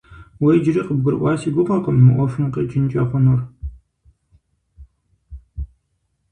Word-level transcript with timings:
Уэ 0.41 0.51
иджыри 0.57 0.81
къыбгурыӀуа 0.87 1.33
си 1.39 1.49
гугъэкъым 1.55 1.97
мы 2.05 2.11
Ӏуэхум 2.15 2.47
къикӀынкӀэ 2.53 3.03
хъунур. 3.09 3.41